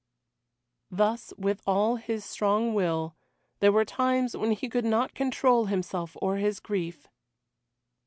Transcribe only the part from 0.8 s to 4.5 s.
Thus, with all his strong will, there were times